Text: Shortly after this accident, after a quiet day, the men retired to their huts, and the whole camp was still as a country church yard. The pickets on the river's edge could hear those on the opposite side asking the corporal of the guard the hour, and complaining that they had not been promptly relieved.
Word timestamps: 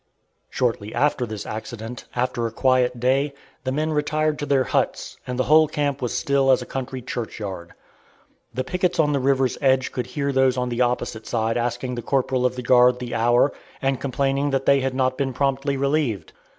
Shortly 0.49 0.95
after 0.95 1.27
this 1.27 1.45
accident, 1.45 2.05
after 2.15 2.47
a 2.47 2.51
quiet 2.51 2.99
day, 2.99 3.35
the 3.65 3.71
men 3.71 3.91
retired 3.91 4.39
to 4.39 4.47
their 4.47 4.63
huts, 4.63 5.17
and 5.27 5.37
the 5.37 5.43
whole 5.43 5.67
camp 5.67 6.01
was 6.01 6.11
still 6.11 6.49
as 6.49 6.59
a 6.59 6.65
country 6.65 7.03
church 7.03 7.39
yard. 7.39 7.75
The 8.51 8.63
pickets 8.63 8.97
on 8.99 9.13
the 9.13 9.19
river's 9.19 9.59
edge 9.61 9.91
could 9.91 10.07
hear 10.07 10.31
those 10.31 10.57
on 10.57 10.69
the 10.69 10.81
opposite 10.81 11.27
side 11.27 11.55
asking 11.55 11.93
the 11.93 12.01
corporal 12.01 12.47
of 12.47 12.55
the 12.55 12.63
guard 12.63 12.97
the 12.97 13.13
hour, 13.13 13.53
and 13.79 14.01
complaining 14.01 14.49
that 14.49 14.65
they 14.65 14.79
had 14.79 14.95
not 14.95 15.19
been 15.19 15.33
promptly 15.33 15.77
relieved. 15.77 16.33